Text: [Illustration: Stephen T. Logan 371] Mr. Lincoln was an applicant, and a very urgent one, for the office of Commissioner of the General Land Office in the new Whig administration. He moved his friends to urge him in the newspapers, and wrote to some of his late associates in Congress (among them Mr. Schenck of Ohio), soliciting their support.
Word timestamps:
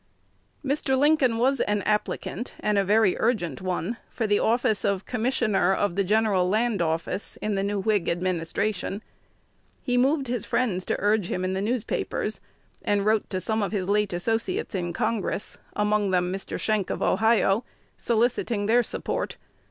[Illustration: 0.63 0.97
Stephen 0.97 1.17
T. 1.17 1.25
Logan 1.27 1.37
371] 1.37 1.37
Mr. 1.37 1.37
Lincoln 1.37 1.37
was 1.37 1.59
an 1.67 1.81
applicant, 1.83 2.53
and 2.59 2.77
a 2.79 2.83
very 2.83 3.15
urgent 3.19 3.61
one, 3.61 3.97
for 4.09 4.25
the 4.25 4.39
office 4.39 4.83
of 4.83 5.05
Commissioner 5.05 5.75
of 5.75 5.95
the 5.95 6.03
General 6.03 6.49
Land 6.49 6.81
Office 6.81 7.37
in 7.39 7.53
the 7.53 7.61
new 7.61 7.79
Whig 7.79 8.09
administration. 8.09 9.03
He 9.83 9.97
moved 9.99 10.25
his 10.25 10.43
friends 10.43 10.85
to 10.85 10.95
urge 10.99 11.27
him 11.27 11.45
in 11.45 11.53
the 11.53 11.61
newspapers, 11.61 12.41
and 12.83 13.05
wrote 13.05 13.29
to 13.29 13.39
some 13.39 13.61
of 13.61 13.71
his 13.73 13.87
late 13.87 14.11
associates 14.11 14.73
in 14.73 14.91
Congress 14.91 15.59
(among 15.75 16.09
them 16.09 16.33
Mr. 16.33 16.59
Schenck 16.59 16.89
of 16.89 17.03
Ohio), 17.03 17.63
soliciting 17.95 18.65
their 18.65 18.81
support. 18.81 19.37